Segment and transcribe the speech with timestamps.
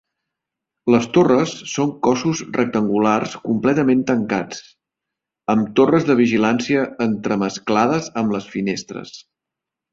[0.93, 4.65] Les torres són cossos rectangulars completament tancats,
[5.57, 9.17] amb torres de vigilància entremesclades amb les finestres.